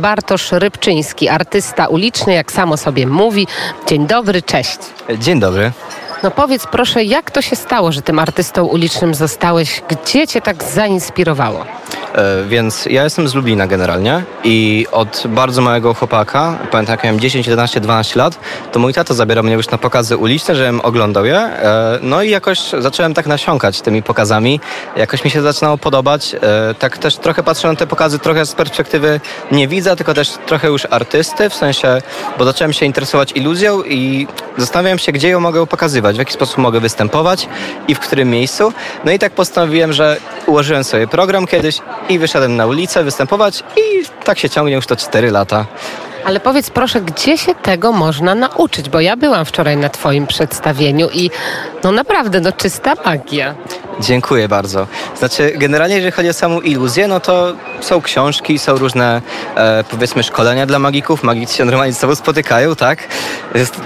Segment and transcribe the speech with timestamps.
[0.00, 3.46] Bartosz Rybczyński, artysta uliczny, jak samo sobie mówi.
[3.88, 4.78] Dzień dobry, cześć.
[5.18, 5.72] Dzień dobry.
[6.22, 9.82] No powiedz proszę, jak to się stało, że tym artystą ulicznym zostałeś?
[9.88, 11.64] Gdzie cię tak zainspirowało?
[12.14, 17.20] E, więc ja jestem z Lublina generalnie i od bardzo małego chłopaka, pamiętam jak miałem
[17.20, 18.38] 10, 11, 12 lat,
[18.72, 21.36] to mój tato zabierał mnie już na pokazy uliczne, żebym oglądał je.
[21.36, 24.60] E, no i jakoś zacząłem tak nasiąkać tymi pokazami.
[24.96, 26.34] Jakoś mi się zaczynało podobać.
[26.34, 29.20] E, tak też trochę patrzę na te pokazy trochę z perspektywy
[29.52, 32.02] nie widza, tylko też trochę już artysty, w sensie,
[32.38, 34.26] bo zacząłem się interesować iluzją i
[34.60, 37.48] zastanawiałem się, gdzie ją mogę pokazywać, w jaki sposób mogę występować
[37.88, 38.72] i w którym miejscu.
[39.04, 41.78] No i tak postanowiłem, że ułożyłem sobie program kiedyś
[42.08, 45.66] i wyszedłem na ulicę występować i tak się ciągnie już to 4 lata.
[46.24, 48.88] Ale powiedz proszę, gdzie się tego można nauczyć?
[48.88, 51.30] Bo ja byłam wczoraj na Twoim przedstawieniu i
[51.84, 53.54] no naprawdę, no czysta magia.
[54.00, 54.86] Dziękuję bardzo.
[55.18, 59.22] Znaczy, generalnie jeżeli chodzi o samą iluzję, no to są książki, są różne,
[59.56, 61.22] e, powiedzmy, szkolenia dla magików.
[61.22, 62.98] Magicy się normalnie z sobą spotykają, tak?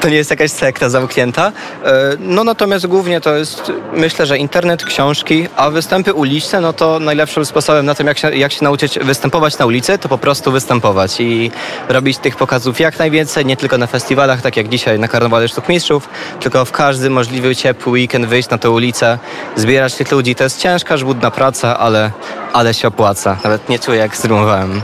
[0.00, 1.52] To nie jest jakaś sekta zamknięta.
[1.84, 6.98] E, no natomiast głównie to jest, myślę, że internet, książki, a występy uliczne, no to
[6.98, 10.52] najlepszym sposobem na tym, jak się, jak się nauczyć występować na ulicy, to po prostu
[10.52, 11.50] występować i
[11.88, 15.68] robić tych pokazów jak najwięcej, nie tylko na festiwalach, tak jak dzisiaj na Karnawale Sztuk
[15.68, 16.08] Mistrzów,
[16.40, 19.18] tylko w każdy możliwy ciepły weekend wyjść na tę ulicę,
[19.56, 20.34] zbierać tych ludzi.
[20.34, 22.10] To jest ciężka, żmudna praca, ale,
[22.52, 23.36] ale się opłaca.
[23.44, 24.82] Nawet nie czuję, jak zrymowałem.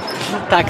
[0.50, 0.66] Tak,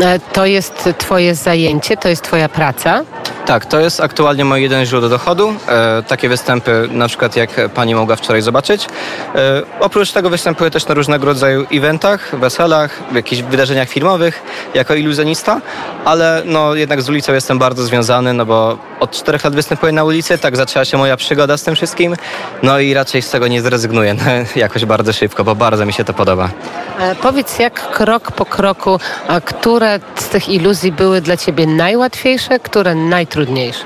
[0.00, 3.04] e, to jest Twoje zajęcie, to jest Twoja praca.
[3.46, 5.54] Tak, to jest aktualnie moje jedyne źródło dochodu.
[5.68, 8.86] E, takie występy, na przykład jak pani mogła wczoraj zobaczyć.
[9.34, 14.42] E, oprócz tego występuję też na różnego rodzaju eventach, weselach, jakichś wydarzeniach filmowych
[14.74, 15.60] jako iluzjonista,
[16.04, 20.04] ale no jednak z ulicą jestem bardzo związany, no bo od czterech lat występuję na
[20.04, 22.16] ulicy, tak zaczęła się moja przygoda z tym wszystkim,
[22.62, 24.22] no i raczej z tego nie zrezygnuję no,
[24.64, 26.50] jakoś bardzo szybko, bo bardzo mi się to podoba.
[27.00, 32.60] E, powiedz, jak krok po kroku, a które z tych iluzji były dla Ciebie najłatwiejsze,
[32.60, 33.84] które najtrudniejsze?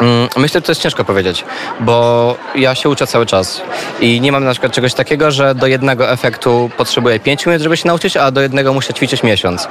[0.00, 1.44] Mm, Myślę, że to jest ciężko powiedzieć,
[1.80, 3.62] bo ja się uczę cały czas
[4.00, 7.76] i nie mam na przykład czegoś takiego, że do jednego efektu potrzebuję 5 minut, żeby
[7.76, 9.68] się nauczyć, a do jednego muszę ćwiczyć miesiąc.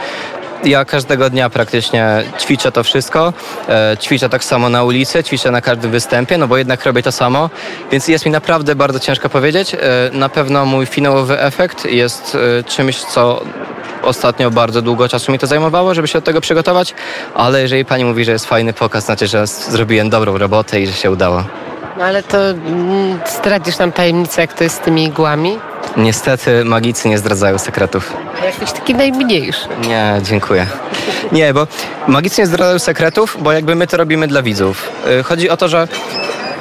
[0.66, 3.34] Ja każdego dnia praktycznie ćwiczę to wszystko.
[3.69, 7.12] E, ćwiczę tak samo na ulicy, ćwiczę na każdym występie, no bo jednak robię to
[7.12, 7.50] samo,
[7.91, 9.75] więc jest mi naprawdę bardzo ciężko powiedzieć.
[9.75, 9.78] E,
[10.13, 13.41] na pewno mój finałowy efekt jest e, czymś, co
[14.03, 16.94] ostatnio bardzo długo czasu mi to zajmowało, żeby się do tego przygotować,
[17.35, 20.94] ale jeżeli pani mówi, że jest fajny pokaz, znaczy, że zrobiłem dobrą robotę i że
[20.94, 21.44] się udało.
[21.97, 25.59] No ale to mm, zdradzisz nam tajemnicę, jak to jest z tymi igłami?
[25.98, 28.14] Niestety magicy nie zdradzają sekretów.
[28.46, 29.68] Jakiś taki najmniejszy.
[29.88, 30.68] Nie, dziękuję.
[31.32, 31.68] Nie, bo
[32.08, 34.90] magicy nie zdradzają sekretów, bo jakby my to robimy dla widzów.
[35.20, 35.88] Y, Chodzi o to, że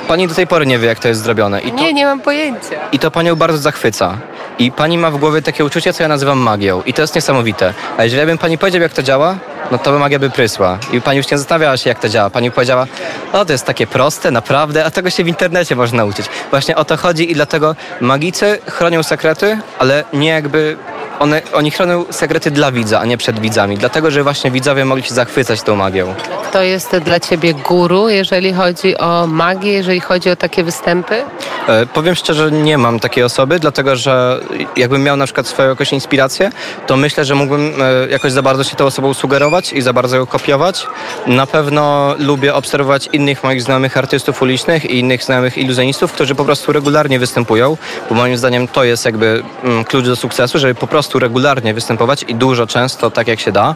[0.08, 1.60] pani do tej pory nie wie, jak to jest zrobione.
[1.60, 2.76] I to, Nie, nie mam pojęcia.
[2.92, 4.18] I to panią bardzo zachwyca.
[4.58, 6.82] I pani ma w głowie takie uczucie, co ja nazywam magią.
[6.86, 7.74] I to jest niesamowite.
[7.96, 9.34] A jeżeli ja bym pani powiedział, jak to działa,
[9.72, 10.78] no to by magia by prysła.
[10.92, 12.30] I pani już nie zastanawiała się, jak to działa.
[12.30, 12.86] Pani powiedziała,
[13.32, 16.26] o to jest takie proste, naprawdę, a tego się w internecie można nauczyć.
[16.50, 20.76] Właśnie o to chodzi i dlatego magicy chronią sekrety, ale nie jakby
[21.18, 23.78] one, oni chronią sekrety dla widza, a nie przed widzami.
[23.78, 26.14] Dlatego, że właśnie widzowie mogli się zachwycać tą magią.
[26.52, 31.14] Kto jest dla ciebie guru, jeżeli chodzi o magię, jeżeli chodzi o takie występy?
[31.68, 34.40] E, powiem szczerze, nie mam takiej osoby, dlatego że
[34.76, 36.50] jakbym miał na przykład swoją jakąś inspirację,
[36.86, 40.16] to myślę, że mógłbym e, jakoś za bardzo się tą osobą sugerować i za bardzo
[40.16, 40.86] ją kopiować.
[41.26, 46.44] Na pewno lubię obserwować innych moich znajomych artystów ulicznych i innych znajomych iluzjonistów, którzy po
[46.44, 47.76] prostu regularnie występują,
[48.08, 52.24] bo moim zdaniem to jest jakby mm, klucz do sukcesu, żeby po prostu regularnie występować
[52.28, 53.74] i dużo, często, tak jak się da.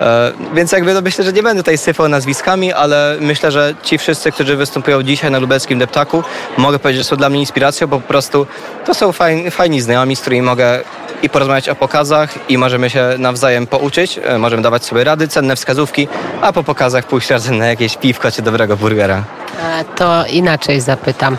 [0.00, 3.98] E, Więc jakby no myślę, że nie będę tutaj sypał nazwiskami, ale myślę, że ci
[3.98, 6.22] wszyscy, którzy występują dzisiaj na lubelskim deptaku,
[6.56, 8.46] mogę powiedzieć, że są dla mnie inspiracją, bo po prostu
[8.86, 10.80] to są fajni, fajni znajomi, z którymi mogę
[11.22, 15.56] i porozmawiać o pokazach i możemy się nawzajem pouczyć, e, możemy dawać sobie rady, cenne
[15.56, 16.08] wskazówki,
[16.40, 19.24] a po pokazach pójść razem na jakieś piwko czy dobrego burgera.
[19.62, 21.36] A to inaczej zapytam.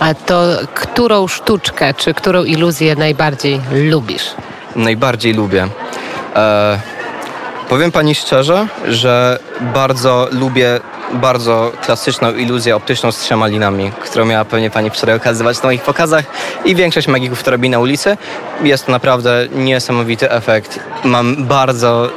[0.00, 0.42] A to
[0.74, 4.24] którą sztuczkę, czy którą iluzję najbardziej lubisz?
[4.76, 5.68] najbardziej lubię.
[6.36, 6.78] E,
[7.70, 10.80] powiem pani szczerze, że bardzo lubię
[11.12, 15.82] bardzo klasyczną iluzję optyczną z trzema linami, którą miała pewnie pani wczoraj okazywać na moich
[15.82, 16.24] pokazach
[16.64, 18.16] i większość magików to robi na ulicy.
[18.62, 20.80] Jest to naprawdę niesamowity efekt.
[21.04, 22.10] Mam bardzo...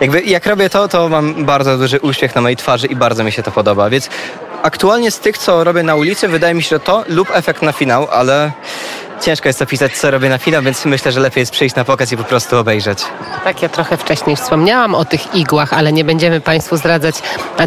[0.00, 3.32] Jakby jak robię to, to mam bardzo duży uśmiech na mojej twarzy i bardzo mi
[3.32, 4.08] się to podoba, więc
[4.62, 7.72] aktualnie z tych, co robię na ulicy, wydaje mi się, że to lub efekt na
[7.72, 8.52] finał, ale
[9.20, 12.12] ciężko jest opisać, co robię na finał, więc myślę, że lepiej jest przyjść na pokaz
[12.12, 12.98] i po prostu obejrzeć.
[13.44, 17.14] Tak, ja trochę wcześniej wspomniałam o tych igłach, ale nie będziemy Państwu zdradzać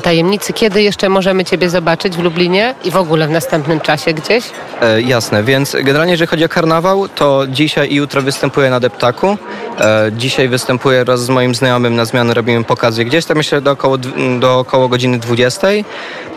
[0.04, 0.54] tajemnicy.
[0.54, 4.46] Kiedy jeszcze możemy Ciebie zobaczyć w Lublinie i w ogóle w następnym czasie gdzieś?
[4.82, 9.38] E, jasne, więc generalnie jeżeli chodzi o karnawał, to dzisiaj i jutro występuję na Deptaku.
[9.80, 13.72] E, dzisiaj występuję wraz z moim znajomym na zmianę, robimy pokazy gdzieś tam myślę do
[13.72, 13.98] około,
[14.40, 15.68] do około godziny 20.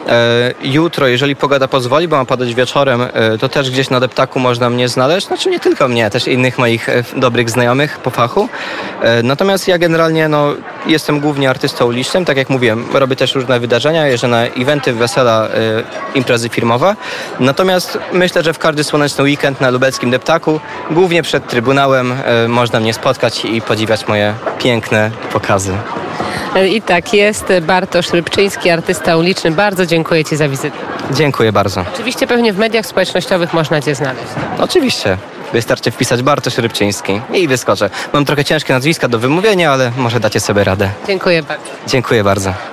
[0.08, 4.38] E, jutro, jeżeli pogoda pozwoli, bo ma padać wieczorem, e, to też gdzieś na Deptaku
[4.38, 5.26] można mnie znaleźć.
[5.26, 8.48] Znaczy nie tylko mnie, też innych moich e, dobrych znajomych po fachu.
[9.22, 10.54] Natomiast ja generalnie no,
[10.86, 15.48] jestem głównie artystą ulicznym, tak jak mówiłem, robię też różne wydarzenia, jeżdżę na eventy, wesela,
[16.14, 16.96] imprezy firmowe.
[17.40, 20.60] Natomiast myślę, że w każdy słoneczny weekend na lubelskim Deptaku,
[20.90, 22.14] głównie przed Trybunałem,
[22.48, 25.72] można mnie spotkać i podziwiać moje piękne pokazy.
[26.62, 27.44] I tak jest.
[27.62, 29.50] Bartosz Rybczyński, artysta uliczny.
[29.50, 30.76] Bardzo dziękuję Ci za wizytę.
[31.12, 31.84] Dziękuję bardzo.
[31.94, 34.26] Oczywiście pewnie w mediach społecznościowych można Cię znaleźć.
[34.58, 35.18] Oczywiście.
[35.52, 37.90] Wystarczy wpisać Bartosz Rybczyński i wyskoczę.
[38.12, 40.90] Mam trochę ciężkie nazwiska do wymówienia, ale może dacie sobie radę.
[41.06, 41.64] Dziękuję bardzo.
[41.86, 42.54] Dziękuję bardzo.